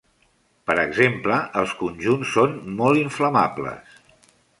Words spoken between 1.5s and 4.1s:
els conjunts són molt inflamables.